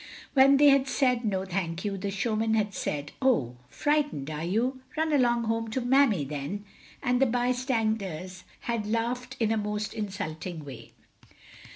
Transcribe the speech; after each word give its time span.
When 0.33 0.57
they 0.57 0.69
had 0.69 0.87
said, 0.87 1.23
"No, 1.23 1.45
thank 1.45 1.85
you," 1.85 1.95
the 1.95 2.09
showman 2.09 2.55
had 2.55 2.73
said, 2.73 3.11
"Oh, 3.21 3.57
frightened, 3.69 4.31
are 4.31 4.43
you? 4.43 4.81
Run 4.97 5.13
along 5.13 5.43
home 5.43 5.69
to 5.69 5.79
Mammy 5.79 6.23
then!" 6.25 6.65
and 7.03 7.21
the 7.21 7.27
bystanders 7.27 8.43
had 8.61 8.87
laughed 8.87 9.37
in 9.39 9.51
a 9.51 9.57
most 9.57 9.93
insulting 9.93 10.65
way. 10.65 10.93